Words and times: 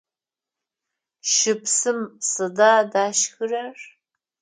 Щыпсым 1.33 1.99
сыда 2.29 2.73
дашхырэр? 2.91 3.77